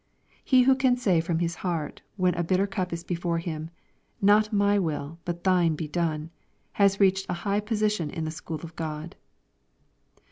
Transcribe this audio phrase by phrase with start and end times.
[0.43, 3.69] He who can say from his heart, when a bitter cup is before him,"
[4.19, 6.31] Not my will, but thine be done,"
[6.71, 9.15] has reached a high position in the school of God.